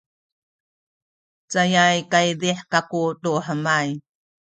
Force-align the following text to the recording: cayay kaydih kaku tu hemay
cayay 1.51 1.97
kaydih 2.11 2.59
kaku 2.71 3.03
tu 3.21 3.31
hemay 3.45 3.89